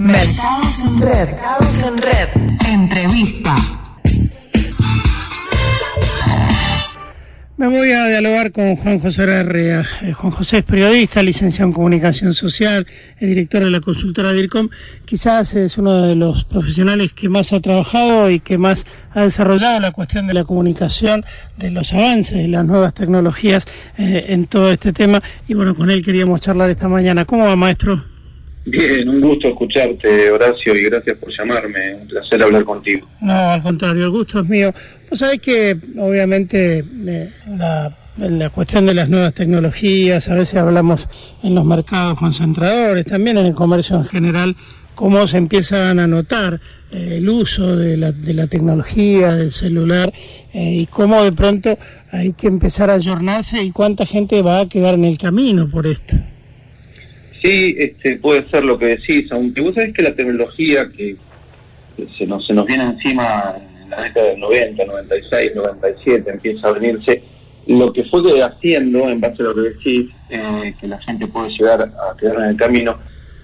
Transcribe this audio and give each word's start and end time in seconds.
Mercados 0.00 0.78
en 0.80 0.98
red. 0.98 1.28
Mercados 1.28 1.76
en 1.76 1.98
red. 1.98 2.28
Entrevista. 2.72 3.54
Me 7.58 7.68
voy 7.68 7.92
a 7.92 8.08
dialogar 8.08 8.50
con 8.50 8.76
Juan 8.76 8.98
José 8.98 9.24
Herrera. 9.24 9.84
Eh, 10.00 10.14
Juan 10.14 10.32
José 10.32 10.58
es 10.58 10.64
periodista, 10.64 11.22
licenciado 11.22 11.68
en 11.68 11.74
comunicación 11.74 12.32
social, 12.32 12.86
es 13.18 13.28
director 13.28 13.62
de 13.62 13.70
la 13.70 13.82
consultora 13.82 14.32
DIRCOM. 14.32 14.70
Quizás 15.04 15.52
es 15.52 15.76
uno 15.76 16.06
de 16.06 16.16
los 16.16 16.46
profesionales 16.46 17.12
que 17.12 17.28
más 17.28 17.52
ha 17.52 17.60
trabajado 17.60 18.30
y 18.30 18.40
que 18.40 18.56
más 18.56 18.86
ha 19.12 19.24
desarrollado 19.24 19.80
la 19.80 19.92
cuestión 19.92 20.26
de 20.26 20.32
la 20.32 20.44
comunicación, 20.44 21.26
de 21.58 21.72
los 21.72 21.92
avances, 21.92 22.38
de 22.38 22.48
las 22.48 22.64
nuevas 22.64 22.94
tecnologías 22.94 23.66
eh, 23.98 24.24
en 24.28 24.46
todo 24.46 24.72
este 24.72 24.94
tema. 24.94 25.20
Y 25.46 25.52
bueno, 25.52 25.74
con 25.74 25.90
él 25.90 26.02
queríamos 26.02 26.40
charlar 26.40 26.70
esta 26.70 26.88
mañana. 26.88 27.26
¿Cómo 27.26 27.44
va, 27.44 27.54
maestro? 27.54 28.09
Bien, 28.70 29.08
un 29.08 29.20
gusto 29.20 29.48
escucharte, 29.48 30.30
Horacio, 30.30 30.76
y 30.76 30.84
gracias 30.84 31.16
por 31.16 31.36
llamarme. 31.36 31.96
Un 31.96 32.06
placer 32.06 32.40
hablar 32.40 32.64
contigo. 32.64 33.08
No, 33.20 33.32
al 33.32 33.62
contrario, 33.62 34.04
el 34.04 34.10
gusto 34.10 34.40
es 34.40 34.48
mío. 34.48 34.72
Vos 35.10 35.18
sabés 35.18 35.40
que, 35.40 35.76
obviamente, 35.98 36.84
eh, 37.06 37.30
la, 37.48 38.50
cuestión 38.50 38.86
de 38.86 38.94
las 38.94 39.08
nuevas 39.08 39.34
tecnologías, 39.34 40.28
a 40.28 40.34
veces 40.34 40.60
hablamos 40.60 41.08
en 41.42 41.56
los 41.56 41.64
mercados 41.64 42.16
concentradores, 42.16 43.06
también 43.06 43.38
en 43.38 43.46
el 43.46 43.54
comercio 43.54 43.96
en 43.96 44.04
general, 44.04 44.54
cómo 44.94 45.26
se 45.26 45.38
empiezan 45.38 45.98
a 45.98 46.06
notar 46.06 46.60
eh, 46.92 47.16
el 47.16 47.28
uso 47.28 47.76
de 47.76 47.96
la, 47.96 48.12
de 48.12 48.34
la 48.34 48.46
tecnología, 48.46 49.34
del 49.34 49.50
celular, 49.50 50.12
eh, 50.52 50.74
y 50.74 50.86
cómo 50.86 51.24
de 51.24 51.32
pronto 51.32 51.76
hay 52.12 52.34
que 52.34 52.46
empezar 52.46 52.88
a 52.90 52.94
ayornarse 52.94 53.64
y 53.64 53.72
cuánta 53.72 54.06
gente 54.06 54.42
va 54.42 54.60
a 54.60 54.68
quedar 54.68 54.94
en 54.94 55.06
el 55.06 55.18
camino 55.18 55.68
por 55.68 55.88
esto. 55.88 56.14
Sí, 57.42 57.74
este, 57.78 58.16
puede 58.16 58.48
ser 58.50 58.64
lo 58.64 58.78
que 58.78 58.86
decís, 58.86 59.30
aunque 59.32 59.60
vos 59.60 59.74
sabés 59.74 59.94
que 59.94 60.02
la 60.02 60.14
tecnología 60.14 60.88
que 60.88 61.16
se 62.16 62.26
nos, 62.26 62.46
se 62.46 62.52
nos 62.52 62.66
viene 62.66 62.84
encima 62.84 63.54
en 63.82 63.90
la 63.90 64.02
década 64.02 64.26
del 64.28 64.40
90, 64.40 64.84
96, 64.84 65.52
97, 65.54 66.30
empieza 66.30 66.68
a 66.68 66.72
venirse, 66.72 67.22
lo 67.66 67.92
que 67.92 68.04
fue 68.04 68.42
haciendo, 68.42 69.08
en 69.08 69.20
base 69.20 69.42
a 69.42 69.46
lo 69.46 69.54
que 69.54 69.60
decís, 69.60 70.10
eh, 70.28 70.74
que 70.80 70.86
la 70.86 70.98
gente 70.98 71.26
puede 71.26 71.50
llegar 71.50 71.82
a 71.82 72.16
quedar 72.16 72.36
en 72.36 72.44
el 72.50 72.56
camino, 72.56 72.98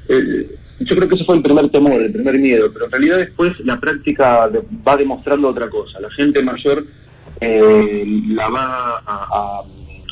eh, 0.09 0.47
yo 0.81 0.95
creo 0.95 1.09
que 1.09 1.15
ese 1.15 1.25
fue 1.25 1.37
el 1.37 1.43
primer 1.43 1.69
temor, 1.71 2.03
el 2.03 2.13
primer 2.13 2.39
miedo, 2.39 2.71
pero 2.73 2.87
en 2.87 2.93
realidad 2.93 3.19
después 3.19 3.59
la 3.61 3.81
práctica 3.81 4.51
va 4.87 4.97
demostrando 4.97 5.49
otra 5.49 5.71
cosa. 5.71 6.01
La 6.01 6.11
gente 6.11 6.43
mayor 6.43 6.85
eh, 7.41 8.05
la 8.29 8.49
va 8.49 9.03
a, 9.07 9.63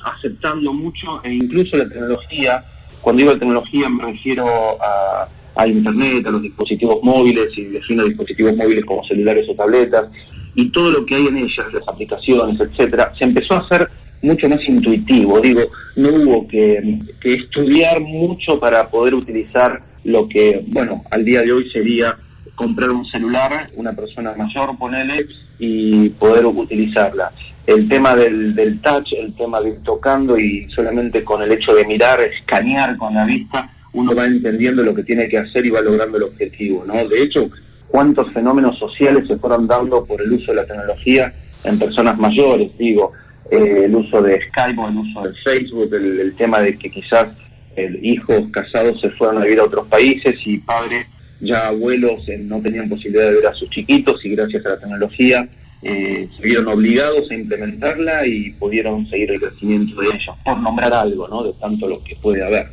aceptando 0.05 0.73
mucho 0.73 1.23
e 1.23 1.33
incluso 1.33 1.77
la 1.77 1.89
tecnología 1.89 2.65
cuando 3.05 3.23
digo 3.23 3.39
tecnología 3.39 3.89
me 3.91 4.05
refiero 4.05 4.47
a, 4.83 5.29
a, 5.55 5.69
Internet, 5.69 6.27
a 6.27 6.31
los 6.31 6.43
dispositivos 6.43 7.03
móviles, 7.03 7.49
y 7.57 7.65
defino 7.65 8.05
dispositivos 8.05 8.57
móviles 8.57 8.85
como 8.87 9.05
celulares 9.05 9.47
o 9.49 9.55
tabletas, 9.55 10.07
y 10.55 10.71
todo 10.71 10.91
lo 10.91 11.05
que 11.05 11.17
hay 11.17 11.27
en 11.27 11.37
ellas, 11.37 11.67
las 11.73 11.87
aplicaciones, 11.87 12.59
etcétera, 12.59 13.13
se 13.19 13.25
empezó 13.25 13.55
a 13.55 13.59
hacer 13.59 13.91
mucho 14.23 14.49
más 14.49 14.67
intuitivo. 14.67 15.39
Digo, 15.41 15.61
no 15.97 16.09
hubo 16.09 16.49
que, 16.49 16.99
que 17.21 17.35
estudiar 17.35 18.01
mucho 18.01 18.59
para 18.59 18.89
poder 18.89 19.15
utilizar 19.15 19.83
lo 20.05 20.27
que, 20.27 20.65
bueno, 20.69 21.05
al 21.11 21.25
día 21.25 21.43
de 21.43 21.53
hoy 21.53 21.69
sería 21.71 22.17
comprar 22.55 22.91
un 22.91 23.05
celular, 23.07 23.67
una 23.77 23.93
persona 23.93 24.35
mayor, 24.37 24.77
ponele, 24.79 25.27
y 25.59 26.09
poder 26.11 26.47
utilizarla 26.47 27.33
el 27.67 27.89
tema 27.89 28.15
del, 28.15 28.55
del 28.55 28.81
touch, 28.81 29.13
el 29.15 29.35
tema 29.35 29.61
de 29.61 29.71
ir 29.71 29.83
tocando 29.83 30.39
y 30.39 30.69
solamente 30.71 31.25
con 31.25 31.43
el 31.43 31.53
hecho 31.53 31.75
de 31.75 31.87
mirar, 31.87 32.21
escanear 32.21 32.97
con 32.97 33.15
la 33.15 33.25
vista, 33.25 33.71
uno 33.93 34.15
va 34.15 34.27
entendiendo 34.27 34.83
lo 34.83 34.95
que 34.95 35.05
tiene 35.05 35.29
que 35.29 35.39
hacer 35.39 35.65
y 35.65 35.71
va 35.71 35.81
logrando 35.81 36.19
el 36.19 36.25
objetivo, 36.25 36.85
¿no? 36.87 36.95
De 37.09 37.23
hecho, 37.23 37.49
cuántos 37.89 38.31
fenómenos 38.33 38.79
sociales 38.79 39.27
se 39.29 39.39
fueron 39.39 39.67
dando 39.67 40.05
por 40.05 40.21
el 40.21 40.33
uso 40.33 40.53
de 40.53 40.57
la 40.57 40.67
tecnología 40.67 41.33
en 41.63 41.79
personas 41.79 42.19
mayores, 42.19 42.77
digo, 42.77 43.13
eh, 43.51 43.83
el 43.85 43.95
uso 43.95 44.21
de 44.21 44.41
Skype 44.49 44.81
o 44.81 44.89
el 44.89 44.97
uso 44.97 45.23
de 45.23 45.35
Facebook, 45.35 45.95
el, 45.95 46.21
el 46.21 46.37
tema 46.37 46.61
de 46.61 46.77
que 46.77 46.91
quizás 46.91 47.29
el, 47.77 48.05
hijos 48.05 48.43
casados 48.51 49.01
se 49.01 49.11
fueron 49.11 49.39
a 49.39 49.45
vivir 49.45 49.61
a 49.61 49.65
otros 49.65 49.87
países 49.87 50.35
y 50.45 50.59
padres 50.59 51.07
ya 51.45 51.69
abuelos 51.69 52.29
eh, 52.29 52.39
no 52.39 52.61
tenían 52.61 52.89
posibilidad 52.89 53.25
de 53.31 53.37
ver 53.37 53.47
a 53.47 53.55
sus 53.55 53.71
chiquitos 53.71 54.25
y 54.25 54.31
gracias 54.31 54.65
a 54.67 54.71
la 54.71 54.79
tecnología 54.79 55.49
eh, 55.83 56.29
se 56.35 56.43
vieron 56.43 56.69
obligados 56.69 57.31
a 57.31 57.35
implementarla 57.35 58.27
y 58.27 58.53
pudieron 58.53 59.07
seguir 59.09 59.33
el 59.33 59.41
crecimiento 59.41 60.01
de 60.01 60.09
ellos, 60.09 60.35
por 60.43 60.59
nombrar 60.59 60.95
algo, 60.95 61.29
¿no? 61.29 61.45
De 61.45 61.53
tanto 61.61 61.87
lo 61.87 62.03
que 62.03 62.17
puede 62.17 62.43
haber. 62.43 62.69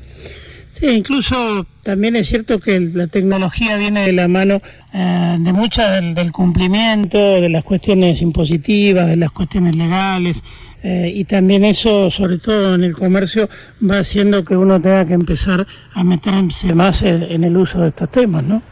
Sí, 0.71 0.87
incluso 0.87 1.67
también 1.83 2.15
es 2.15 2.29
cierto 2.29 2.57
que 2.59 2.79
la 2.79 3.07
tecnología 3.07 3.75
viene 3.75 4.05
de 4.05 4.13
la 4.13 4.29
mano 4.29 4.61
eh, 4.93 5.37
de 5.37 5.51
mucho 5.51 5.81
del, 5.81 6.15
del, 6.15 6.31
cumplimiento, 6.31 7.17
de 7.17 7.49
las 7.49 7.65
cuestiones 7.65 8.21
impositivas, 8.21 9.07
de 9.09 9.17
las 9.17 9.31
cuestiones 9.31 9.75
legales, 9.75 10.41
eh, 10.83 11.11
y 11.13 11.25
también 11.25 11.63
eso, 11.63 12.09
sobre 12.09 12.39
todo 12.39 12.75
en 12.75 12.83
el 12.83 12.95
comercio, 12.95 13.47
va 13.87 13.99
haciendo 13.99 14.43
que 14.43 14.57
uno 14.57 14.81
tenga 14.81 15.05
que 15.05 15.13
empezar 15.13 15.65
a 15.93 16.03
meterse 16.03 16.73
más 16.73 17.03
en, 17.03 17.43
el 17.43 17.55
uso 17.55 17.81
de 17.81 17.89
estos 17.89 18.09
temas, 18.09 18.43
¿no? 18.43 18.63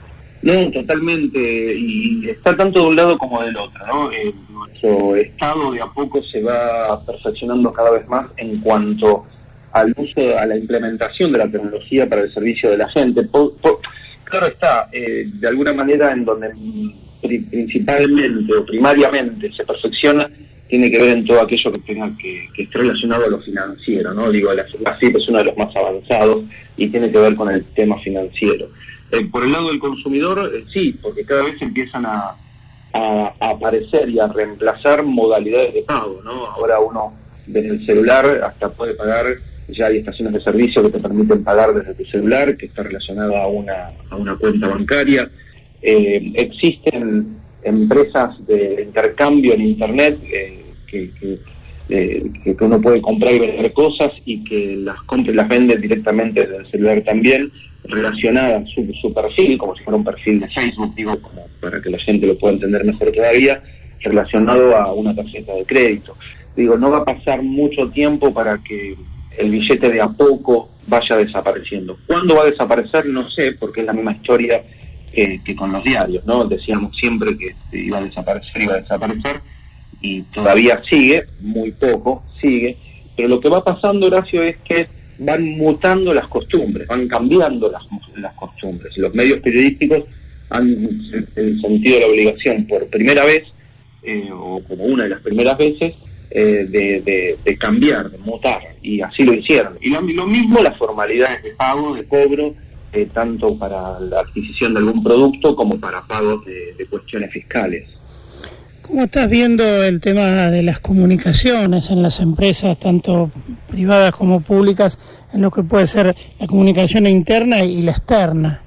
No, 0.42 0.72
totalmente, 0.72 1.75
y 1.78 2.30
está 2.30 2.56
tanto 2.56 2.81
de 2.81 2.88
un 2.88 2.96
lado 2.96 3.18
como 3.18 3.44
del 3.44 3.56
otro, 3.58 3.86
¿no? 3.86 4.12
Eh, 4.12 4.34
nuestro 4.50 5.16
Estado 5.18 5.72
de 5.72 5.81
a 5.81 5.88
poco 5.88 6.24
se 6.24 6.42
va 6.42 7.03
perfeccionando 7.06 7.72
cada 7.74 7.92
vez 7.92 8.08
más 8.08 8.28
en 8.38 8.59
cuanto 8.59 9.25
al 9.74 9.94
uso, 9.98 10.40
a 10.40 10.46
la 10.46 10.58
implementación 10.58 11.31
de 11.31 11.40
la 11.40 11.52
tecnología 11.52 12.09
para 12.09 12.22
el 12.22 12.34
servicio 12.34 12.72
de 12.72 12.78
la 12.78 12.90
gente. 12.90 13.24
Por, 13.24 13.53
claro 14.24 14.48
está, 14.48 14.90
eh, 14.92 15.25
de 15.31 15.48
alguna 15.48 15.74
manera 15.74 16.12
en 16.12 16.25
donde 16.25 16.50
principalmente 17.22 18.53
o 18.56 18.66
primariamente 18.66 19.52
se 19.52 19.66
perfecciona, 19.66 20.30
tiene 20.69 20.91
que 20.91 21.00
ver 21.00 21.18
en 21.18 21.25
todo 21.25 21.41
aquello 21.41 21.72
que 21.72 21.80
tenga 21.80 22.12
que, 22.16 22.47
que 22.53 22.63
esté 22.63 22.78
relacionado 22.78 23.25
a 23.25 23.30
lo 23.30 23.41
financiero, 23.41 24.13
¿no? 24.13 24.31
Digo, 24.31 24.53
la, 24.53 24.66
la 24.81 24.97
CIP 25.00 25.18
es 25.18 25.28
uno 25.28 25.40
de 25.40 25.46
los 25.46 25.57
más 25.57 25.75
avanzados 25.75 26.44
y 26.78 26.88
tiene 26.88 27.12
que 27.12 27.18
ver 27.18 27.35
con 27.35 27.50
el 27.50 27.66
tema 27.66 28.00
financiero. 28.00 28.69
Eh, 29.12 29.25
por 29.25 29.44
el 29.44 29.52
lado 29.52 29.69
del 29.69 29.80
consumidor, 29.80 30.52
eh, 30.53 30.63
sí, 30.72 30.96
porque 31.02 31.25
cada 31.25 31.44
vez 31.44 31.62
empiezan 31.62 32.06
a, 32.06 32.35
aparecer 33.40 34.09
y 34.09 34.19
a 34.19 34.28
reemplazar 34.28 35.03
modalidades 35.03 35.75
de 35.75 35.84
pago, 35.84 36.22
¿no? 36.24 36.47
Ahora 36.47 36.80
uno 36.80 37.13
desde 37.46 37.69
el 37.69 37.86
celular 37.86 38.41
hasta 38.44 38.69
puede 38.69 38.96
pagar, 38.96 39.28
ya 39.68 39.88
hay 39.88 39.97
estaciones 39.97 40.34
de 40.34 40.41
servicio 40.41 40.81
que 40.81 40.90
te 40.90 41.00
permiten 41.00 41.44
pagar 41.44 41.74
desde 41.74 41.94
tu 41.94 42.03
celular, 42.06 42.57
que 42.57 42.66
está 42.66 42.81
relacionada 42.81 43.44
a 43.44 43.47
una, 43.47 43.91
a 44.09 44.16
una 44.16 44.36
cuenta 44.36 44.68
bancaria. 44.68 45.30
Eh, 45.84 46.31
existen 46.36 47.38
empresas 47.64 48.46
de 48.46 48.84
intercambio 48.84 49.53
en 49.53 49.62
Internet 49.62 50.20
eh, 50.24 50.66
que, 50.88 51.12
eh, 51.90 52.31
que, 52.44 52.56
uno 52.59 52.80
puede 52.81 53.02
comprar 53.02 53.34
y 53.34 53.40
vender 53.40 53.74
cosas 53.74 54.12
y 54.25 54.44
que 54.44 54.78
las 54.78 55.02
compra 55.03 55.31
y 55.31 55.36
las 55.36 55.47
vende 55.47 55.78
directamente 55.78 56.42
desde 56.42 56.58
el 56.58 56.68
celular 56.68 57.02
también 57.02 57.52
relacionada 57.84 58.64
su, 58.66 58.92
su 59.02 59.14
perfil, 59.14 59.58
como 59.58 59.75
si 59.75 59.84
fuera 59.84 59.98
un 59.98 60.03
perfil 60.03 60.40
de 60.40 60.48
Facebook, 60.50 60.94
digo, 60.96 61.19
como 61.22 61.48
para 61.59 61.81
que 61.81 61.90
la 61.90 61.98
gente 62.00 62.28
lo 62.28 62.38
pueda 62.38 62.53
entender 62.53 62.84
mejor 62.86 63.12
todavía, 63.12 63.62
relacionado 64.02 64.75
a 64.75 64.94
una 64.94 65.16
tarjeta 65.16 65.53
de 65.53 65.66
crédito. 65.66 66.16
Digo, 66.56 66.78
no 66.78 66.92
va 66.92 67.00
a 67.00 67.06
pasar 67.06 67.42
mucho 67.42 67.90
tiempo 67.90 68.34
para 68.34 68.58
que 68.58 68.96
el 69.38 69.50
billete 69.50 69.90
de 69.90 70.02
a 70.02 70.09
poco 70.09 70.69
vaya 70.88 71.16
desapareciendo. 71.16 71.98
¿Cuándo 72.06 72.36
va 72.36 72.44
a 72.44 72.50
desaparecer? 72.50 73.06
No 73.06 73.30
sé, 73.30 73.53
porque 73.53 73.81
es 73.81 73.88
la 73.88 73.94
misma 73.94 74.12
historia 74.12 74.62
que, 75.12 75.42
que 75.44 75.56
con 75.56 75.72
los 75.72 75.84
diarios, 75.84 76.25
¿no? 76.25 76.46
Decíamos 76.46 76.96
siempre 76.97 77.38
que 77.38 77.56
iba 77.78 77.97
a 77.97 78.03
desaparecer, 78.03 78.62
iba 78.62 78.75
a 78.75 78.81
desaparecer, 78.81 79.42
y 80.02 80.22
todavía 80.24 80.81
sigue, 80.90 81.25
muy 81.42 81.72
poco, 81.72 82.24
sigue, 82.42 82.78
pero 83.16 83.28
lo 83.28 83.40
que 83.40 83.50
va 83.50 83.64
pasando, 83.64 84.08
Horacio, 84.08 84.44
es 84.44 84.58
que 84.59 84.88
van 85.19 85.44
mutando 85.58 86.14
las 86.14 86.28
costumbres, 86.28 86.88
van 86.88 87.08
cambiando 87.08 87.69
las, 87.69 87.84
las 88.16 88.34
costumbres. 88.34 88.98
Los 88.98 89.14
medios 89.14 89.40
periodísticos 89.42 90.06
han 90.50 91.12
sentido 91.62 92.00
la 92.00 92.07
obligación 92.07 92.66
por 92.66 92.88
primera 92.88 93.25
vez, 93.25 93.44
eh, 94.04 94.30
o 94.31 94.62
como 94.68 94.86
una 94.86 95.04
de 95.04 95.10
las 95.10 95.22
primeras 95.22 95.57
veces, 95.57 95.95
eh, 96.31 96.66
de, 97.44 97.57
cambiar, 97.57 98.10
de 98.10 98.18
mutar, 98.19 98.62
y 98.81 99.01
así 99.01 99.24
lo 99.24 99.34
hicieron. 99.34 99.78
Y 99.81 99.89
lo 99.89 100.25
mismo 100.25 100.62
las 100.62 100.78
formalidades 100.78 101.44
de 101.44 101.51
pago, 101.51 101.95
de 101.95 102.06
cobro, 102.06 102.56
eh, 102.91 103.09
tanto 103.13 103.57
para 103.57 104.00
la 104.00 104.21
adquisición 104.21 104.74
de 104.74 104.80
algún 104.80 105.03
producto 105.03 105.56
como 105.56 105.80
para 105.80 106.01
pagos 106.01 106.45
de, 106.45 106.74
de 106.77 106.86
cuestiones 106.86 107.31
fiscales. 107.31 107.88
¿Cómo 108.89 109.03
estás 109.03 109.30
viendo 109.30 109.83
el 109.83 110.01
tema 110.01 110.50
de 110.50 110.63
las 110.63 110.80
comunicaciones 110.80 111.91
en 111.91 112.01
las 112.01 112.19
empresas, 112.19 112.80
tanto 112.80 113.31
privadas 113.69 114.15
como 114.15 114.41
públicas, 114.41 114.97
en 115.31 115.41
lo 115.41 115.51
que 115.51 115.62
puede 115.62 115.86
ser 115.86 116.15
la 116.39 116.47
comunicación 116.47 117.06
interna 117.06 117.63
y 117.63 117.83
la 117.83 117.91
externa? 117.91 118.63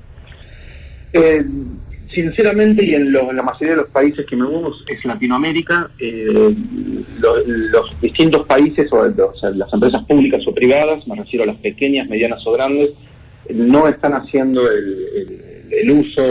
Eh, 1.13 1.45
sinceramente, 2.15 2.87
y 2.87 2.95
en, 2.95 3.13
lo, 3.13 3.31
en, 3.31 3.37
la 3.37 3.43
mayoría 3.43 3.71
de 3.71 3.81
los 3.83 3.89
países 3.89 4.25
que 4.25 4.37
me 4.37 4.45
muevo 4.45 4.73
es 4.89 5.05
Latinoamérica, 5.05 5.91
eh, 5.99 6.55
lo, 7.19 7.45
los 7.45 8.01
distintos 8.01 8.47
países, 8.47 8.93
o, 8.93 8.99
o 8.99 9.37
sea, 9.37 9.51
las 9.51 9.73
empresas 9.73 10.05
públicas 10.05 10.41
o 10.47 10.55
privadas, 10.55 11.05
me 11.09 11.17
refiero 11.17 11.43
a 11.43 11.49
las 11.49 11.57
pequeñas, 11.57 12.09
medianas 12.09 12.47
o 12.47 12.53
grandes, 12.53 12.91
no 13.51 13.89
están 13.89 14.15
haciendo 14.15 14.71
el, 14.71 15.43
el 15.73 15.91
uso, 15.91 16.23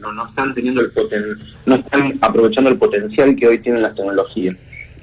no, 0.00 0.28
están 0.28 0.54
teniendo 0.54 0.82
el 0.82 0.90
poten, 0.90 1.24
no 1.66 1.76
están 1.76 2.18
aprovechando 2.20 2.70
el 2.70 2.76
potencial 2.76 3.34
que 3.34 3.48
hoy 3.48 3.58
tienen 3.58 3.82
las 3.82 3.94
tecnologías. 3.94 4.56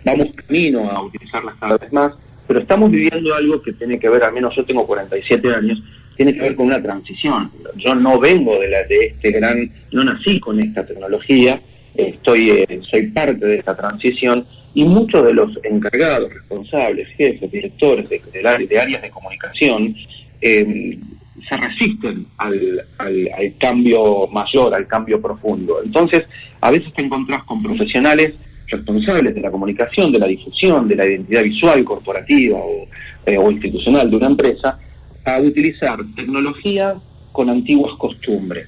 Vamos 0.05 0.27
camino 0.35 0.89
a 0.89 1.01
utilizarlas 1.01 1.55
cada 1.59 1.77
vez 1.77 1.91
más, 1.91 2.13
pero 2.47 2.59
estamos 2.59 2.91
viviendo 2.91 3.33
algo 3.33 3.61
que 3.61 3.73
tiene 3.73 3.99
que 3.99 4.09
ver, 4.09 4.23
al 4.23 4.33
menos 4.33 4.55
yo 4.55 4.63
tengo 4.63 4.85
47 4.85 5.53
años, 5.53 5.81
tiene 6.15 6.33
que 6.33 6.41
ver 6.41 6.55
con 6.55 6.67
una 6.67 6.81
transición. 6.81 7.51
Yo 7.75 7.93
no 7.95 8.19
vengo 8.19 8.59
de, 8.59 8.69
la, 8.69 8.83
de 8.83 9.07
este 9.07 9.31
gran, 9.31 9.69
no 9.91 10.03
nací 10.03 10.39
con 10.39 10.59
esta 10.59 10.85
tecnología, 10.85 11.59
estoy, 11.95 12.51
eh, 12.51 12.79
soy 12.89 13.07
parte 13.07 13.45
de 13.45 13.57
esta 13.57 13.75
transición 13.75 14.45
y 14.73 14.85
muchos 14.85 15.25
de 15.25 15.33
los 15.33 15.59
encargados, 15.63 16.31
responsables, 16.31 17.07
jefes, 17.09 17.51
directores 17.51 18.07
de, 18.09 18.21
de, 18.31 18.79
áreas 18.79 19.01
de 19.01 19.09
comunicación 19.09 19.95
eh, 20.41 20.99
se 21.47 21.57
resisten 21.57 22.25
al, 22.37 22.83
al, 22.97 23.53
cambio 23.59 24.27
mayor, 24.27 24.73
al 24.73 24.87
cambio 24.87 25.21
profundo. 25.21 25.81
Entonces, 25.83 26.23
a 26.61 26.71
veces 26.71 26.93
te 26.93 27.03
encontrás 27.03 27.43
con 27.43 27.63
profesionales 27.63 28.33
responsables 28.67 29.33
de 29.33 29.41
la 29.41 29.51
comunicación, 29.51 30.11
de 30.11 30.19
la 30.19 30.27
difusión, 30.27 30.87
de 30.87 30.95
la 30.95 31.05
identidad 31.05 31.43
visual 31.43 31.83
corporativa 31.85 32.59
o, 32.59 32.87
eh, 33.25 33.39
institucional 33.51 34.09
de 34.09 34.17
una 34.17 34.27
empresa, 34.27 34.79
a 35.23 35.39
utilizar 35.39 35.99
tecnología 36.15 36.95
con 37.31 37.49
antiguas 37.49 37.93
costumbres. 37.97 38.67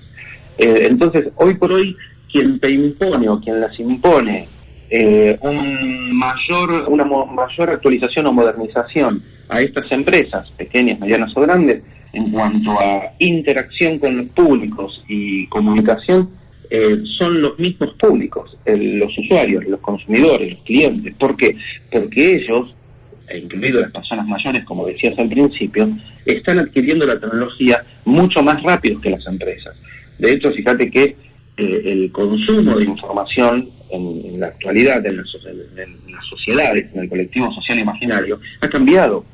Eh, 0.57 0.87
entonces, 0.89 1.29
hoy 1.35 1.55
por 1.55 1.71
hoy, 1.71 1.95
quien 2.31 2.59
te 2.59 2.71
impone 2.71 3.27
o 3.27 3.39
quien 3.39 3.59
las 3.59 3.77
impone 3.79 4.47
eh, 4.89 5.37
un 5.41 6.17
mayor, 6.17 6.85
una 6.87 7.05
mayor 7.05 7.69
actualización 7.69 8.27
o 8.27 8.33
modernización 8.33 9.21
a 9.49 9.61
estas 9.61 9.91
empresas, 9.91 10.49
pequeñas, 10.51 10.99
medianas 10.99 11.35
o 11.35 11.41
grandes, 11.41 11.81
en 12.13 12.31
cuanto 12.31 12.71
a 12.71 13.13
interacción 13.19 13.99
con 13.99 14.17
los 14.17 14.27
públicos 14.29 15.03
y 15.07 15.47
comunicación, 15.47 16.29
eh, 16.69 17.01
son 17.17 17.41
los 17.41 17.57
mismos 17.57 17.93
públicos, 17.93 18.57
los 18.65 19.17
usuarios, 19.17 19.65
los 19.65 19.79
consumidores, 19.79 20.53
los 20.53 20.63
clientes. 20.63 21.13
¿Por 21.15 21.35
qué? 21.35 21.55
Porque 21.91 22.35
ellos 22.35 22.75
incluido 23.37 23.81
las 23.81 23.91
personas 23.91 24.27
mayores, 24.27 24.63
como 24.63 24.85
decías 24.85 25.17
al 25.19 25.29
principio, 25.29 25.89
están 26.25 26.59
adquiriendo 26.59 27.05
la 27.05 27.19
tecnología 27.19 27.83
mucho 28.05 28.41
más 28.41 28.61
rápido 28.63 28.99
que 28.99 29.09
las 29.09 29.25
empresas. 29.27 29.75
De 30.17 30.31
hecho, 30.31 30.51
fíjate 30.51 30.89
que 30.89 31.15
eh, 31.57 31.81
el 31.85 32.11
consumo 32.11 32.77
de 32.77 32.85
información 32.85 33.69
en, 33.91 34.39
la 34.39 34.47
actualidad, 34.47 35.05
en, 35.05 35.17
las 35.17 35.27
sociedades, 36.29 36.85
en 36.93 37.01
el 37.01 37.09
colectivo 37.09 37.51
social 37.53 37.79
imaginario, 37.79 38.39
ha 38.61 38.67
cambiado. 38.67 39.25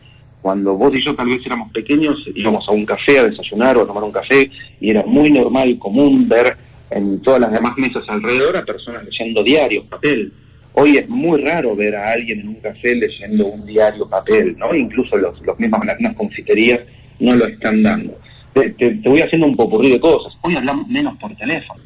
Cuando 0.46 0.76
vos 0.76 0.96
y 0.96 1.04
yo 1.04 1.16
tal 1.16 1.26
vez 1.26 1.44
éramos 1.44 1.72
pequeños, 1.72 2.24
íbamos 2.36 2.70
a 2.70 2.72
un 2.72 2.86
café 2.86 3.18
a 3.18 3.24
desayunar 3.24 3.78
o 3.78 3.82
a 3.82 3.88
tomar 3.88 4.04
un 4.04 4.12
café 4.12 4.52
y 4.80 4.92
era 4.92 5.04
muy 5.04 5.32
normal, 5.32 5.76
común 5.80 6.30
ver 6.30 6.56
en 6.92 7.20
todas 7.24 7.40
las 7.40 7.52
demás 7.52 7.76
mesas 7.80 8.04
alrededor 8.08 8.56
a 8.56 8.64
personas 8.64 9.04
leyendo 9.04 9.42
diarios, 9.42 9.86
papel, 9.86 10.32
Hoy 10.74 10.98
es 10.98 11.10
muy 11.10 11.42
raro 11.42 11.76
ver 11.76 11.96
a 11.96 12.12
alguien 12.12 12.42
en 12.42 12.50
un 12.50 12.60
café 12.62 12.94
leyendo 12.94 13.48
un 13.48 13.66
diario 13.66 14.08
papel, 14.08 14.56
¿no? 14.56 14.76
Incluso 14.76 15.18
los, 15.18 15.42
los 15.42 15.60
mismos, 15.60 15.84
las 15.84 16.00
mismas 16.00 16.16
confiterías 16.16 16.82
no 17.20 17.36
lo 17.36 17.48
están 17.48 17.82
dando. 17.82 18.20
Te, 18.54 18.92
voy 19.04 19.22
haciendo 19.22 19.48
un 19.48 19.56
popurrí 19.56 19.94
de 19.94 20.00
cosas. 20.00 20.38
Hoy 20.42 20.56
hablamos 20.56 20.88
menos 20.88 21.18
por 21.18 21.36
teléfono. 21.36 21.82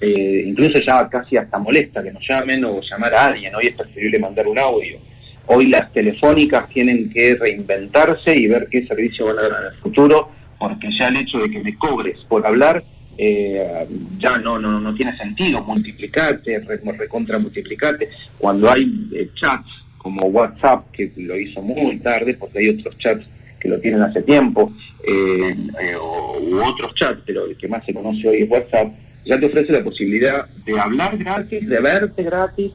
Eh, 0.00 0.46
incluso 0.48 0.80
ya 0.80 1.08
casi 1.08 1.36
hasta 1.36 1.60
molesta 1.60 2.02
que 2.02 2.10
nos 2.10 2.26
llamen 2.26 2.64
o 2.64 2.80
llamar 2.80 3.14
a 3.14 3.26
alguien. 3.26 3.54
Hoy 3.54 3.68
es 3.68 3.76
preferible 3.76 4.18
mandar 4.18 4.48
un 4.48 4.58
audio. 4.58 4.98
Hoy 5.46 5.66
las 5.66 5.92
telefónicas 5.92 6.68
tienen 6.68 7.10
que 7.10 7.34
reinventarse 7.34 8.36
y 8.36 8.46
ver 8.46 8.68
qué 8.70 8.86
servicio 8.86 9.26
van 9.26 9.38
a 9.38 9.42
dar 9.42 9.62
en 9.62 9.72
el 9.72 9.80
futuro, 9.80 10.30
porque 10.58 10.90
ya 10.96 11.08
el 11.08 11.16
hecho 11.16 11.38
de 11.38 11.50
que 11.50 11.60
me 11.60 11.76
cobres 11.76 12.18
por 12.28 12.46
hablar 12.46 12.84
eh, 13.22 13.86
ya 14.18 14.38
no, 14.38 14.58
no, 14.58 14.80
no 14.80 14.94
tiene 14.94 15.14
sentido 15.14 15.62
multiplicarte, 15.62 16.58
recontra 16.60 17.38
multiplicarte, 17.38 18.08
cuando 18.38 18.70
hay 18.70 19.10
eh, 19.12 19.28
chats 19.34 19.68
como 19.98 20.28
WhatsApp, 20.28 20.90
que 20.90 21.12
lo 21.16 21.38
hizo 21.38 21.60
muy 21.60 21.98
tarde, 21.98 22.32
porque 22.32 22.60
hay 22.60 22.68
otros 22.70 22.96
chats 22.96 23.26
que 23.60 23.68
lo 23.68 23.78
tienen 23.78 24.00
hace 24.00 24.22
tiempo, 24.22 24.72
eh, 25.06 25.54
o, 26.00 26.38
u 26.40 26.64
otros 26.64 26.94
chats, 26.94 27.20
pero 27.26 27.44
el 27.44 27.58
que 27.58 27.68
más 27.68 27.84
se 27.84 27.92
conoce 27.92 28.26
hoy 28.26 28.42
es 28.42 28.50
WhatsApp, 28.50 28.94
ya 29.26 29.38
te 29.38 29.46
ofrece 29.46 29.72
la 29.72 29.84
posibilidad 29.84 30.48
de 30.64 30.80
hablar 30.80 31.18
gratis, 31.18 31.68
de 31.68 31.78
verte 31.78 32.22
gratis, 32.22 32.72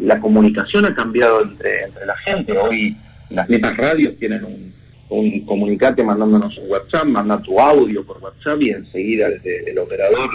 la 0.00 0.20
comunicación 0.20 0.84
ha 0.84 0.94
cambiado 0.94 1.42
entre, 1.42 1.88
la 2.06 2.16
gente, 2.18 2.52
hoy 2.56 2.96
las 3.30 3.48
mismas 3.48 3.76
radios 3.76 4.16
tienen 4.18 4.44
un, 4.44 4.72
un 5.08 5.40
comunicate 5.40 6.02
mandándonos 6.02 6.56
un 6.58 6.70
WhatsApp, 6.70 7.06
manda 7.06 7.40
tu 7.40 7.58
audio 7.60 8.04
por 8.04 8.18
WhatsApp 8.18 8.60
y 8.62 8.70
enseguida 8.70 9.28
desde 9.28 9.70
el 9.70 9.78
operador, 9.78 10.30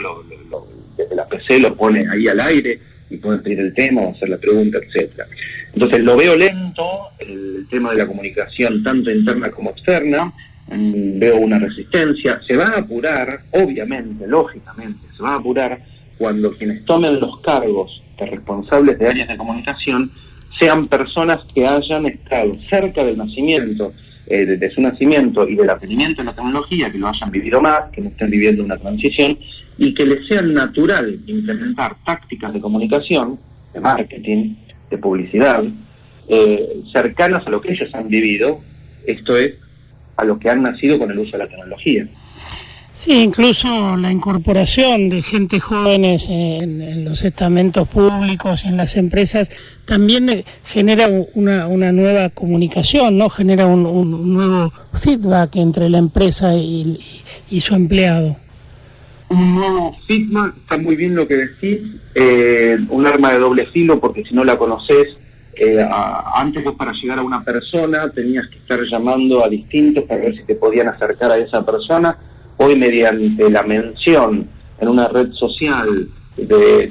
desde 0.98 1.16
la 1.16 1.28
PC 1.28 1.60
lo 1.60 1.76
pone 1.76 2.06
ahí 2.10 2.28
al 2.28 2.40
aire 2.40 2.80
y 3.10 3.18
pueden 3.18 3.42
pedir 3.42 3.60
el 3.60 3.74
tema 3.74 4.04
hacer 4.04 4.30
la 4.30 4.38
pregunta, 4.38 4.78
etcétera. 4.78 5.28
Entonces 5.74 6.00
lo 6.02 6.16
veo 6.16 6.36
lento, 6.36 7.10
el 7.20 7.68
tema 7.70 7.92
de 7.92 7.98
la 7.98 8.08
comunicación 8.08 8.84
tanto 8.84 9.12
interna 9.12 9.50
como 9.50 9.72
externa, 9.72 10.34
mm, 10.68 11.20
veo 11.20 11.38
una 11.38 11.60
resistencia, 11.60 12.42
se 12.46 12.56
va 12.56 12.70
a 12.70 12.80
apurar, 12.80 13.42
obviamente, 13.52 14.28
lógicamente, 14.28 15.00
se 15.16 15.24
va 15.24 15.34
a 15.34 15.38
apurar 15.38 15.80
cuando 16.18 16.54
quienes 16.54 16.86
tomen 16.86 17.20
los 17.20 17.40
cargos 17.40 18.04
de 18.20 18.32
responsables 18.32 19.00
de 19.00 19.08
áreas 19.08 19.28
de 19.28 19.38
comunicación 19.38 20.12
sean 20.60 20.88
personas 20.88 21.40
que 21.54 21.66
hayan 21.66 22.06
estado 22.06 22.58
cerca 22.70 23.04
del 23.04 23.18
nacimiento 23.18 23.94
eh, 24.28 24.46
desde 24.46 24.70
su 24.70 24.82
nacimiento 24.82 25.48
y 25.48 25.56
del 25.56 25.70
aprendimiento 25.70 26.22
de 26.22 26.26
la 26.26 26.36
tecnología, 26.36 26.92
que 26.92 27.00
lo 27.00 27.08
hayan 27.08 27.32
vivido 27.32 27.62
más, 27.62 27.90
que 27.92 28.02
no 28.02 28.10
estén 28.10 28.30
viviendo 28.30 28.64
una 28.64 28.78
transición, 28.78 29.38
y 29.78 29.94
que 29.94 30.06
les 30.06 30.28
sea 30.28 30.44
natural 30.44 31.20
implementar 31.26 31.96
tácticas 32.06 32.54
de 32.54 32.60
comunicación, 32.60 33.40
de 33.74 33.80
marketing, 33.80 34.56
de 34.90 34.98
publicidad, 34.98 35.64
eh, 36.28 36.82
cercanas 36.92 37.48
a 37.48 37.50
lo 37.50 37.60
que 37.60 37.72
ellos 37.72 37.90
han 37.96 38.08
vivido, 38.08 38.60
esto 39.08 39.36
es, 39.36 39.56
a 40.16 40.26
lo 40.26 40.38
que 40.38 40.50
han 40.50 40.62
nacido 40.62 41.00
con 41.00 41.10
el 41.10 41.18
uso 41.18 41.32
de 41.32 41.38
la 41.40 41.48
tecnología. 41.48 42.06
Sí, 43.02 43.14
incluso 43.14 43.96
la 43.96 44.12
incorporación 44.12 45.08
de 45.08 45.22
gente 45.22 45.62
jóvenes 45.62 46.28
en, 46.28 47.06
los 47.06 47.24
estamentos 47.24 47.88
públicos, 47.88 48.66
en 48.66 48.76
las 48.76 48.98
empresas, 48.98 49.50
también 49.86 50.44
genera 50.66 51.08
una, 51.34 51.68
una 51.68 51.94
nueva 51.94 52.30
comunicación, 52.30 53.18
¿no? 53.18 53.30
Genera 53.30 53.68
un, 53.68 54.34
nuevo 54.34 54.74
feedback 55.02 55.56
entre 55.56 55.90
la 55.90 55.98
empresa 55.98 56.54
y, 56.56 57.00
su 57.62 57.74
empleado. 57.74 58.36
Un 59.30 59.56
nuevo 59.56 59.96
feedback, 60.06 60.58
está 60.58 60.78
muy 60.78 60.98
bien 60.98 61.16
lo 61.16 61.26
que 61.26 61.38
decís, 61.38 61.80
eh, 62.16 62.78
un 62.90 63.08
arma 63.08 63.32
de 63.32 63.40
doble 63.40 63.66
filo, 63.68 63.98
porque 63.98 64.26
si 64.26 64.34
no 64.34 64.44
la 64.44 64.58
conoces, 64.58 65.16
eh, 65.56 65.86
antes 66.36 66.66
vos 66.66 66.76
para 66.76 66.92
llegar 66.92 67.20
a 67.20 67.24
una 67.24 67.46
persona 67.46 68.10
tenías 68.12 68.48
que 68.50 68.58
estar 68.58 68.82
llamando 68.84 69.46
a 69.46 69.48
distintos 69.48 70.04
para 70.04 70.20
ver 70.20 70.36
si 70.36 70.44
te 70.44 70.56
podían 70.56 70.90
acercar 70.90 71.32
a 71.32 71.38
esa 71.38 71.66
persona 71.66 72.18
Hoy 72.62 72.76
mediante 72.76 73.50
la 73.50 73.64
mención 73.64 74.46
en 74.82 74.88
una 74.90 75.08
red 75.08 75.32
social 75.32 76.10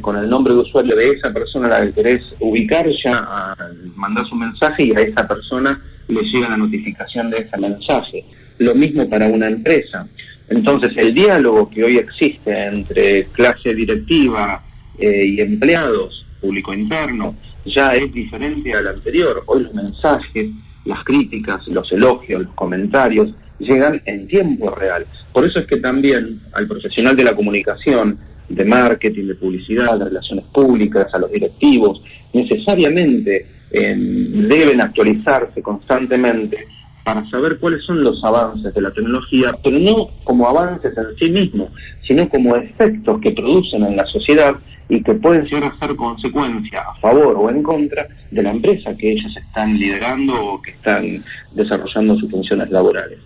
con 0.00 0.16
el 0.16 0.26
nombre 0.26 0.54
de 0.54 0.60
usuario 0.60 0.96
de 0.96 1.10
esa 1.10 1.30
persona 1.30 1.66
a 1.66 1.80
la 1.80 1.86
que 1.86 1.92
querés 1.92 2.22
ubicar, 2.40 2.86
ya 3.04 3.54
mandás 3.94 4.32
un 4.32 4.38
mensaje 4.38 4.84
y 4.84 4.92
a 4.92 5.00
esa 5.00 5.28
persona 5.28 5.78
le 6.08 6.22
llega 6.22 6.48
la 6.48 6.56
notificación 6.56 7.30
de 7.30 7.40
ese 7.40 7.58
mensaje. 7.58 8.24
Lo 8.56 8.74
mismo 8.74 9.10
para 9.10 9.26
una 9.26 9.46
empresa. 9.46 10.08
Entonces, 10.48 10.96
el 10.96 11.12
diálogo 11.12 11.68
que 11.68 11.84
hoy 11.84 11.98
existe 11.98 12.66
entre 12.66 13.24
clase 13.26 13.74
directiva 13.74 14.62
eh, 14.98 15.26
y 15.26 15.40
empleados, 15.42 16.24
público 16.40 16.72
interno, 16.72 17.36
ya 17.66 17.94
es 17.94 18.10
diferente 18.10 18.72
al 18.72 18.88
anterior. 18.88 19.42
Hoy 19.44 19.64
los 19.64 19.74
mensajes, 19.74 20.48
las 20.86 21.04
críticas, 21.04 21.68
los 21.68 21.92
elogios, 21.92 22.44
los 22.44 22.54
comentarios, 22.54 23.34
llegan 23.58 24.00
en 24.04 24.26
tiempo 24.26 24.70
real. 24.70 25.06
Por 25.32 25.44
eso 25.44 25.58
es 25.58 25.66
que 25.66 25.76
también 25.78 26.40
al 26.52 26.66
profesional 26.66 27.16
de 27.16 27.24
la 27.24 27.34
comunicación, 27.34 28.18
de 28.48 28.64
marketing, 28.64 29.26
de 29.26 29.34
publicidad, 29.34 29.98
de 29.98 30.06
relaciones 30.06 30.44
públicas, 30.46 31.12
a 31.12 31.18
los 31.18 31.30
directivos, 31.30 32.02
necesariamente 32.32 33.46
em, 33.70 34.48
deben 34.48 34.80
actualizarse 34.80 35.60
constantemente 35.60 36.66
para 37.04 37.28
saber 37.30 37.58
cuáles 37.58 37.84
son 37.84 38.02
los 38.02 38.22
avances 38.24 38.72
de 38.74 38.80
la 38.80 38.90
tecnología, 38.90 39.54
pero 39.62 39.78
no 39.78 40.08
como 40.24 40.48
avances 40.48 40.92
en 40.96 41.16
sí 41.18 41.30
mismos, 41.30 41.70
sino 42.06 42.28
como 42.28 42.56
efectos 42.56 43.20
que 43.20 43.32
producen 43.32 43.82
en 43.84 43.96
la 43.96 44.06
sociedad 44.06 44.56
y 44.88 45.02
que 45.02 45.14
pueden 45.14 45.44
llegar 45.44 45.72
a 45.72 45.78
ser 45.78 45.94
consecuencia 45.96 46.80
a 46.80 46.94
favor 46.94 47.36
o 47.36 47.50
en 47.50 47.62
contra 47.62 48.06
de 48.30 48.42
la 48.42 48.50
empresa 48.50 48.96
que 48.96 49.12
ellos 49.12 49.34
están 49.36 49.78
liderando 49.78 50.34
o 50.34 50.62
que 50.62 50.70
están 50.70 51.22
desarrollando 51.52 52.18
sus 52.18 52.30
funciones 52.30 52.70
laborales. 52.70 53.18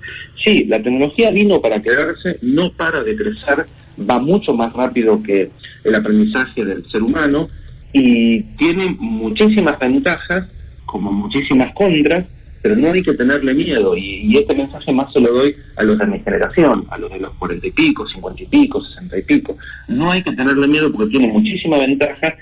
Sí, 0.45 0.65
la 0.65 0.83
tecnología 0.83 1.31
vino 1.31 1.61
para 1.61 1.81
quedarse, 1.81 2.39
no 2.43 2.71
para 2.73 3.03
de 3.03 3.17
crecer, 3.17 3.67
va 3.99 4.19
mucho 4.19 4.55
más 4.55 4.73
rápido 4.73 5.23
que 5.23 5.51
el 5.85 5.95
aprendizaje 5.95 6.65
del 6.65 6.89
ser 6.91 7.03
humano 7.03 7.49
y 7.93 8.43
tiene 8.57 8.97
muchísimas 8.99 9.79
ventajas 9.79 10.47
como 10.87 11.13
muchísimas 11.13 11.73
contras 11.75 12.25
pero 12.63 12.77
no 12.77 12.93
hay 12.93 13.03
que 13.03 13.13
tenerle 13.15 13.53
miedo, 13.55 13.97
y, 13.97 14.37
este 14.37 14.55
mensaje 14.55 14.93
más 14.93 15.13
se 15.13 15.21
lo 15.21 15.33
doy 15.33 15.55
a 15.77 15.83
los 15.83 15.99
de 15.99 16.07
mi 16.07 16.21
generación, 16.21 16.87
a 16.91 16.97
los 16.97 17.11
de 17.11 17.19
los 17.19 17.33
cuarenta 17.33 17.67
y 17.67 17.73
pico, 17.73 18.07
cincuenta 18.07 18.41
y 18.41 18.47
pico, 18.47 18.83
sesenta 18.85 19.19
y 19.19 19.23
pico. 19.23 19.57
No 19.89 20.13
hay 20.13 20.23
que 20.23 20.33
tenerle 20.33 20.69
miedo 20.69 20.91
porque 20.93 21.11
tiene 21.11 21.27
muchísima 21.27 21.79
ventaja, 21.79 22.37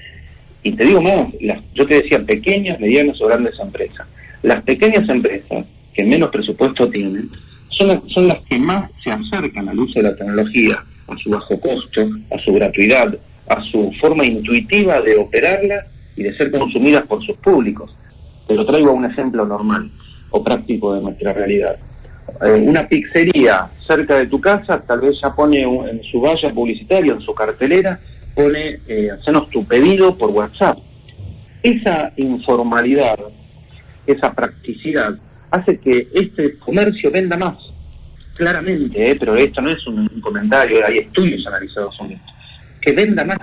y 0.62 0.72
te 0.72 0.84
digo 0.84 1.00
más, 1.00 1.32
las, 1.40 1.62
yo 1.74 1.86
te 1.86 2.02
decía 2.02 2.22
pequeñas, 2.22 2.78
medianas 2.78 3.18
o 3.22 3.26
grandes 3.26 3.58
empresas. 3.58 4.06
Las 4.42 4.62
pequeñas 4.62 5.08
empresas, 5.08 5.64
que 5.94 6.04
menos 6.04 6.30
presupuesto 6.30 6.90
tienen, 6.90 7.30
son 7.70 7.88
las, 7.88 8.00
son 8.08 8.28
las 8.28 8.40
que 8.42 8.58
más 8.58 8.90
se 9.02 9.10
acercan 9.10 9.70
al 9.70 9.78
uso 9.78 10.00
de 10.00 10.10
la 10.10 10.16
tecnología, 10.16 10.84
a 11.08 11.16
su 11.16 11.30
bajo 11.30 11.58
costo, 11.58 12.10
a 12.30 12.38
su 12.38 12.52
gratuidad, 12.52 13.18
a 13.48 13.62
su 13.62 13.90
forma 13.98 14.26
intuitiva 14.26 15.00
de 15.00 15.16
operarla 15.16 15.86
y 16.14 16.24
de 16.24 16.36
ser 16.36 16.50
consumidas 16.50 17.06
por 17.06 17.24
sus 17.24 17.36
públicos. 17.38 17.96
Te 18.46 18.54
lo 18.54 18.66
traigo 18.66 18.90
a 18.90 18.94
un 18.94 19.06
ejemplo 19.06 19.46
normal 19.46 19.90
o 20.30 20.42
práctico 20.42 20.94
de 20.94 21.02
nuestra 21.02 21.32
realidad. 21.32 21.76
Eh, 22.44 22.64
una 22.66 22.86
pizzería 22.86 23.68
cerca 23.86 24.16
de 24.16 24.26
tu 24.26 24.40
casa 24.40 24.80
tal 24.86 25.00
vez 25.00 25.20
ya 25.20 25.34
pone 25.34 25.62
en 25.62 26.02
su 26.04 26.20
valla 26.20 26.52
publicitaria, 26.52 27.12
en 27.12 27.20
su 27.20 27.34
cartelera, 27.34 27.98
pone, 28.34 28.80
eh, 28.86 29.10
hacenos 29.10 29.50
tu 29.50 29.64
pedido 29.64 30.16
por 30.16 30.30
WhatsApp. 30.30 30.78
Esa 31.62 32.12
informalidad, 32.16 33.18
esa 34.06 34.32
practicidad, 34.32 35.14
hace 35.50 35.78
que 35.78 36.08
este 36.14 36.56
comercio 36.58 37.10
venda 37.10 37.36
más. 37.36 37.56
Claramente, 38.34 39.10
eh, 39.10 39.16
pero 39.18 39.36
esto 39.36 39.60
no 39.60 39.70
es 39.70 39.86
un, 39.86 40.08
comentario, 40.20 40.86
hay 40.86 40.98
estudios 40.98 41.46
analizados 41.46 41.94
sobre 41.96 42.14
esto. 42.14 42.32
Que 42.80 42.92
venda 42.92 43.24
más. 43.24 43.40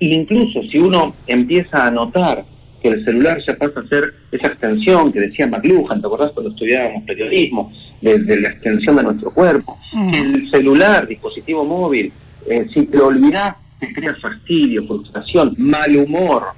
E 0.00 0.06
incluso 0.06 0.62
si 0.62 0.78
uno 0.78 1.14
empieza 1.26 1.86
a 1.86 1.90
notar 1.90 2.44
que 2.84 2.90
el 2.90 3.02
celular 3.02 3.38
ya 3.42 3.56
pasa 3.56 3.80
a 3.80 3.88
ser 3.88 4.12
esa 4.30 4.48
extensión 4.48 5.10
que 5.10 5.18
decía 5.18 5.46
McLuhan, 5.46 6.02
¿te 6.02 6.06
acordás 6.06 6.32
cuando 6.32 6.50
estudiábamos 6.50 7.02
periodismo? 7.04 7.72
De, 8.02 8.18
la 8.38 8.50
extensión 8.50 8.96
de 8.96 9.04
nuestro 9.04 9.30
cuerpo. 9.30 9.78
Mm. 9.94 10.14
El 10.14 10.50
celular, 10.50 11.08
dispositivo 11.08 11.64
móvil, 11.64 12.12
eh, 12.46 12.66
si 12.74 12.84
te 12.84 12.98
lo 12.98 13.06
olvidás, 13.06 13.56
te 13.80 13.90
crea 13.90 14.14
fastidio, 14.16 14.86
frustración, 14.86 15.54
mal 15.56 15.96
humor. 15.96 16.48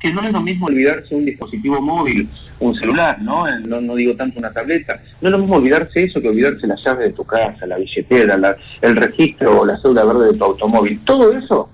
Que 0.00 0.12
no 0.12 0.22
es 0.22 0.30
lo 0.30 0.42
mismo 0.42 0.66
olvidarse 0.66 1.12
un 1.12 1.24
dispositivo 1.24 1.80
móvil, 1.80 2.28
un 2.60 2.76
celular, 2.76 3.20
¿no? 3.20 3.48
Eh, 3.48 3.58
no, 3.66 3.80
no 3.80 3.96
digo 3.96 4.14
tanto 4.14 4.38
una 4.38 4.52
tableta. 4.52 5.02
No 5.20 5.28
es 5.28 5.32
lo 5.32 5.38
mismo 5.38 5.56
olvidarse 5.56 6.04
eso 6.04 6.20
que 6.20 6.28
olvidarse 6.28 6.68
la 6.68 6.76
llave 6.76 7.06
de 7.06 7.12
tu 7.14 7.24
casa, 7.24 7.66
la 7.66 7.78
billetera, 7.78 8.56
el 8.80 8.94
registro 8.94 9.62
o 9.62 9.66
la 9.66 9.76
cédula 9.78 10.04
verde 10.04 10.30
de 10.30 10.38
tu 10.38 10.44
automóvil. 10.44 11.00
Todo 11.04 11.36
eso 11.36 11.68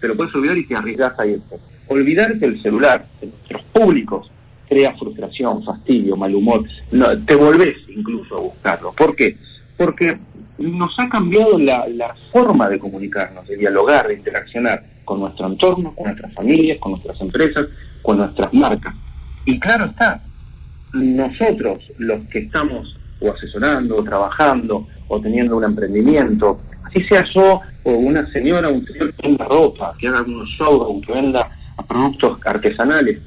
te 0.00 0.08
lo 0.08 0.16
puedes 0.16 0.34
olvidar 0.34 0.58
y 0.58 0.66
te 0.66 0.74
arriesgas 0.74 1.16
a 1.20 1.24
irte 1.24 1.56
olvidarte 1.88 2.44
el 2.46 2.62
celular 2.62 3.06
de 3.20 3.28
nuestros 3.28 3.62
públicos 3.64 4.30
crea 4.68 4.94
frustración, 4.94 5.64
fastidio, 5.64 6.16
mal 6.16 6.34
humor, 6.34 6.64
te 7.26 7.34
volvés 7.34 7.76
incluso 7.88 8.36
a 8.36 8.40
buscarlo. 8.40 8.92
¿Por 8.92 9.16
qué? 9.16 9.36
Porque 9.76 10.18
nos 10.58 10.98
ha 10.98 11.08
cambiado 11.08 11.58
la, 11.58 12.14
forma 12.30 12.68
de 12.68 12.78
comunicarnos, 12.78 13.46
de 13.48 13.56
dialogar, 13.56 14.08
de 14.08 14.14
interaccionar 14.14 14.84
con 15.04 15.20
nuestro 15.20 15.46
entorno, 15.46 15.94
con 15.94 16.06
nuestras 16.06 16.34
familias, 16.34 16.78
con 16.78 16.92
nuestras 16.92 17.20
empresas, 17.20 17.66
con 18.02 18.18
nuestras 18.18 18.52
marcas. 18.52 18.94
Y 19.46 19.58
claro 19.58 19.86
está, 19.86 20.20
nosotros 20.92 21.78
los 21.96 22.20
que 22.26 22.40
estamos 22.40 22.94
o 23.20 23.32
asesorando, 23.32 23.96
o 23.96 24.04
trabajando, 24.04 24.86
o 25.08 25.20
teniendo 25.20 25.56
un 25.56 25.64
emprendimiento, 25.64 26.60
así 26.84 27.02
sea 27.04 27.24
yo 27.34 27.60
una 27.84 28.30
señora, 28.30 28.68
un 28.68 28.84
señor 28.84 29.14
que 29.14 29.28
venda 29.28 29.46
ropa, 29.46 29.94
que 29.98 30.08
haga 30.08 30.22
unos 30.22 30.48
showrooms, 30.50 31.06
que 31.06 31.12
venda 31.12 31.57
productos 31.86 32.38
artesanales. 32.44 33.20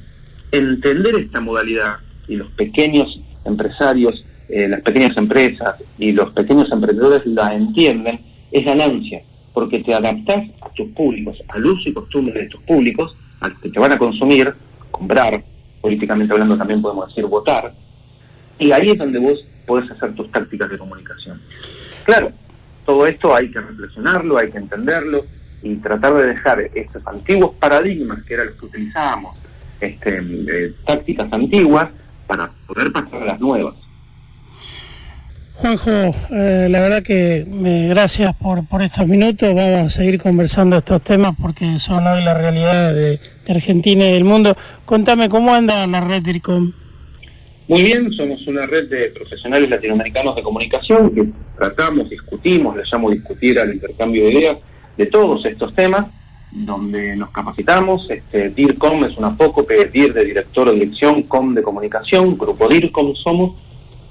Entender 0.52 1.16
esta 1.16 1.40
modalidad 1.40 1.98
y 2.28 2.36
los 2.36 2.50
pequeños 2.52 3.22
empresarios, 3.46 4.26
eh, 4.50 4.68
las 4.68 4.82
pequeñas 4.82 5.16
empresas 5.18 5.76
y 5.98 6.12
los 6.12 6.32
pequeños 6.34 6.72
emprendedores 6.72 7.26
la 7.26 7.54
entienden, 7.54 8.20
es 8.52 8.66
ganancia, 8.66 9.22
porque 9.54 9.80
te 9.80 9.94
adaptas 9.94 10.50
a 10.62 10.70
tus 10.70 10.90
públicos, 10.90 11.42
al 11.48 11.66
uso 11.66 11.90
y 11.90 11.94
costumbre 11.94 12.42
de 12.42 12.48
tus 12.48 12.62
públicos, 12.62 13.16
al 13.40 13.58
que 13.60 13.70
te 13.70 13.80
van 13.80 13.94
a 13.94 13.98
consumir, 13.98 14.54
comprar, 14.92 15.44
políticamente 15.80 16.34
hablando 16.34 16.58
también 16.58 16.82
podemos 16.82 17.08
decir 17.08 17.26
votar, 17.26 17.74
y 18.60 18.72
ahí 18.72 18.92
es 18.92 18.98
donde 18.98 19.20
vos 19.20 19.44
podés 19.66 19.90
hacer 19.90 20.14
tus 20.14 20.30
tácticas 20.32 20.70
de 20.70 20.78
comunicación. 20.78 21.42
Claro, 22.04 22.32
todo 22.86 23.08
esto 23.08 23.34
hay 23.36 23.50
que 23.50 23.62
reflexionarlo, 23.62 24.38
hay 24.38 24.52
que 24.52 24.58
entenderlo, 24.58 25.26
y 25.64 25.76
tratar 25.76 26.14
de 26.16 26.28
dejar 26.28 26.60
estos 26.74 27.06
antiguos 27.06 27.52
paradigmas 27.60 28.24
que 28.24 28.34
eran 28.34 28.48
los 28.48 28.56
que 28.56 28.66
utilizábamos, 28.66 29.38
este, 29.80 30.74
tácticas 30.86 31.32
antiguas, 31.32 31.90
para 32.28 32.50
poder 32.68 32.92
pasar 32.92 33.24
a 33.24 33.26
las 33.26 33.40
nuevas. 33.40 33.76
Juanjo, 35.62 35.92
eh, 36.32 36.68
la 36.72 36.82
verdad 36.82 37.04
que 37.04 37.46
me, 37.48 37.88
gracias 37.90 38.36
por, 38.36 38.66
por 38.66 38.82
estos 38.82 39.06
minutos. 39.06 39.54
Vamos 39.54 39.80
a 39.80 39.90
seguir 39.90 40.20
conversando 40.20 40.78
estos 40.78 41.04
temas 41.04 41.36
porque 41.40 41.78
son 41.78 42.08
hoy 42.08 42.24
la 42.24 42.34
realidad 42.34 42.96
de, 42.96 43.20
Argentina 43.48 44.08
y 44.08 44.14
del 44.14 44.24
mundo. 44.24 44.56
Contame, 44.86 45.30
¿cómo 45.30 45.54
anda 45.54 45.86
la 45.86 46.02
red 46.02 46.24
DIRCOM? 46.24 46.72
Muy 47.68 47.84
bien, 47.84 48.12
somos 48.14 48.46
una 48.48 48.66
red 48.66 48.90
de 48.90 49.12
profesionales 49.12 49.70
latinoamericanos 49.70 50.36
de 50.36 50.42
comunicación 50.42 51.14
que 51.14 51.28
tratamos, 51.56 52.10
discutimos, 52.10 52.76
le 52.76 52.84
llamo 52.92 53.12
discutir 53.12 53.60
al 53.60 53.74
intercambio 53.74 54.24
de 54.24 54.32
ideas 54.32 54.58
de 55.02 55.08
todos 55.08 55.44
estos 55.48 55.74
temas, 55.74 56.06
donde 56.52 57.16
nos 57.16 57.32
capacitamos. 57.32 58.08
Este, 58.08 58.50
DIRCOM 58.50 59.06
es 59.06 59.18
una 59.18 59.36
que 59.36 59.90
DIR 59.92 60.14
de 60.14 60.26
director 60.26 60.68
de 60.70 60.76
dirección, 60.76 61.24
COM 61.24 61.56
de 61.56 61.64
comunicación, 61.64 62.38
grupo 62.38 62.68
DIRCOM 62.68 63.16
somos. 63.16 63.56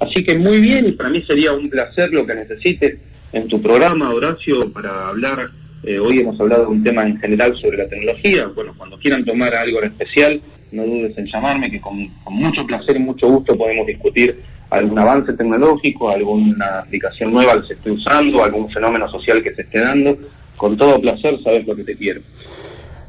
Así 0.00 0.25
que 0.25 0.37
muy 0.37 0.59
bien 0.61 0.88
y 0.88 0.92
para 0.92 1.09
mí 1.11 1.23
sería 1.23 1.52
un 1.52 1.70
placer 1.70 2.11
lo 2.11 2.26
que 2.26 2.35
necesites 2.35 2.99
en 3.32 3.47
tu 3.47 3.62
programa, 3.62 4.12
Horacio, 4.12 4.73
para 4.73 5.11
hablar. 5.11 5.50
Eh, 5.85 6.00
hoy 6.00 6.18
hemos 6.18 6.38
hablado 6.40 6.62
de 6.62 6.70
un 6.70 6.82
tema 6.82 7.06
en 7.06 7.16
general 7.18 7.54
sobre 7.54 7.78
la 7.78 7.88
tecnología. 7.88 8.49
Bueno, 8.49 8.75
cuando 8.76 8.99
quieran 8.99 9.25
tomar 9.25 9.54
algo 9.54 9.80
en 9.82 9.92
especial, 9.92 10.40
no 10.73 10.85
dudes 10.85 11.16
en 11.18 11.26
llamarme, 11.26 11.70
que 11.70 11.80
con 11.80 11.97
mucho 12.30 12.66
placer 12.66 12.97
y 12.97 12.99
mucho 12.99 13.28
gusto 13.28 13.56
podemos 13.56 13.87
discutir 13.87 14.42
algún 14.70 14.99
avance 14.99 15.32
tecnológico, 15.35 16.11
alguna 16.11 16.80
aplicación 16.80 17.32
nueva 17.32 17.61
que 17.61 17.68
se 17.68 17.75
esté 17.75 17.92
usando, 17.92 18.42
algún 18.42 18.68
fenómeno 18.70 19.09
social 19.09 19.40
que 19.42 19.54
se 19.54 19.62
esté 19.62 19.78
dando 19.78 20.18
con 20.61 20.76
todo 20.76 21.00
placer 21.00 21.38
sabes 21.43 21.67
lo 21.67 21.75
que 21.75 21.85
te 21.85 21.97
quiero. 21.97 22.21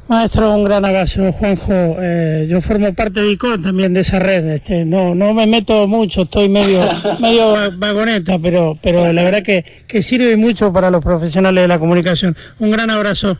Maestro, 0.08 0.54
un 0.54 0.64
gran 0.64 0.84
abrazo, 0.86 1.30
Juanjo. 1.32 1.96
Eh, 2.00 2.46
yo 2.48 2.62
formo 2.62 2.94
parte 2.94 3.20
de 3.20 3.30
ICON 3.32 3.62
también 3.62 3.92
de 3.92 4.00
esa 4.00 4.18
red. 4.18 4.46
Este, 4.48 4.86
no, 4.86 5.14
no 5.14 5.34
me 5.34 5.46
meto 5.46 5.86
mucho, 5.86 6.22
estoy 6.22 6.48
medio, 6.48 6.80
medio 7.20 7.54
vagoneta, 7.76 8.38
pero, 8.38 8.78
pero 8.82 9.12
la 9.12 9.22
verdad 9.22 9.42
que, 9.42 9.64
que 9.86 10.02
sirve 10.02 10.34
mucho 10.38 10.72
para 10.72 10.90
los 10.90 11.04
profesionales 11.04 11.64
de 11.64 11.68
la 11.68 11.78
comunicación. 11.78 12.34
Un 12.58 12.70
gran 12.70 12.88
abrazo. 12.88 13.36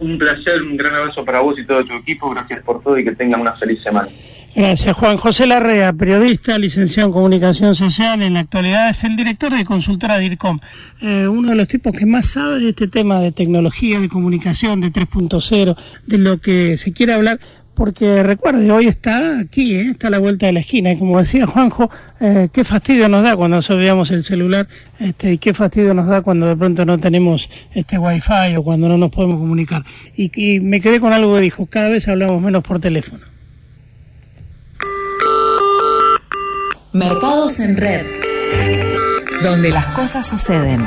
Un 0.00 0.18
placer, 0.18 0.60
un 0.60 0.76
gran 0.76 0.96
abrazo 0.96 1.24
para 1.24 1.38
vos 1.38 1.56
y 1.56 1.64
todo 1.64 1.84
tu 1.84 1.94
equipo. 1.94 2.30
Gracias 2.30 2.62
por 2.64 2.82
todo 2.82 2.98
y 2.98 3.04
que 3.04 3.12
tengan 3.12 3.40
una 3.40 3.52
feliz 3.52 3.80
semana. 3.80 4.08
Gracias, 4.54 4.94
Juan. 4.98 5.16
José 5.16 5.46
Larrea, 5.46 5.94
periodista, 5.94 6.58
licenciado 6.58 7.08
en 7.08 7.14
Comunicación 7.14 7.74
Social, 7.74 8.20
en 8.20 8.34
la 8.34 8.40
actualidad 8.40 8.90
es 8.90 9.02
el 9.02 9.16
director 9.16 9.50
de 9.50 9.64
consultora 9.64 10.18
DIRCOM, 10.18 10.58
eh, 11.00 11.26
uno 11.26 11.50
de 11.50 11.54
los 11.54 11.68
tipos 11.68 11.94
que 11.94 12.04
más 12.04 12.28
sabe 12.28 12.60
de 12.60 12.68
este 12.68 12.86
tema 12.86 13.18
de 13.20 13.32
tecnología, 13.32 13.98
de 13.98 14.10
comunicación, 14.10 14.82
de 14.82 14.92
3.0, 14.92 15.74
de 16.06 16.18
lo 16.18 16.38
que 16.38 16.76
se 16.76 16.92
quiere 16.92 17.14
hablar, 17.14 17.40
porque 17.72 18.22
recuerde, 18.22 18.70
hoy 18.70 18.88
está 18.88 19.38
aquí, 19.38 19.74
eh, 19.74 19.90
está 19.92 20.08
a 20.08 20.10
la 20.10 20.18
vuelta 20.18 20.44
de 20.44 20.52
la 20.52 20.60
esquina, 20.60 20.92
y 20.92 20.98
como 20.98 21.18
decía 21.18 21.46
Juanjo, 21.46 21.88
eh, 22.20 22.50
qué 22.52 22.62
fastidio 22.62 23.08
nos 23.08 23.24
da 23.24 23.34
cuando 23.34 23.56
nos 23.56 23.70
olvidamos 23.70 24.10
el 24.10 24.22
celular, 24.22 24.68
este, 24.98 25.32
y 25.32 25.38
qué 25.38 25.54
fastidio 25.54 25.94
nos 25.94 26.08
da 26.08 26.20
cuando 26.20 26.48
de 26.48 26.56
pronto 26.56 26.84
no 26.84 27.00
tenemos 27.00 27.48
este 27.74 27.96
wifi 27.96 28.54
o 28.58 28.62
cuando 28.62 28.86
no 28.86 28.98
nos 28.98 29.10
podemos 29.10 29.38
comunicar. 29.38 29.82
Y, 30.14 30.30
y 30.34 30.60
me 30.60 30.82
quedé 30.82 31.00
con 31.00 31.14
algo 31.14 31.36
que 31.36 31.40
dijo, 31.40 31.64
cada 31.64 31.88
vez 31.88 32.06
hablamos 32.06 32.42
menos 32.42 32.62
por 32.62 32.78
teléfono. 32.78 33.31
Mercados 36.92 37.58
en 37.58 37.78
Red, 37.78 38.04
donde 39.42 39.70
las 39.70 39.86
cosas 39.94 40.26
suceden. 40.26 40.86